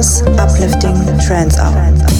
[0.00, 2.19] Kuno's uplifting trance hour.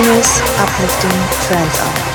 [0.00, 1.10] Coolness uplifting
[1.42, 2.09] trance hour.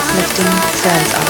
[0.00, 0.46] Uplifting
[0.80, 1.29] trance hour.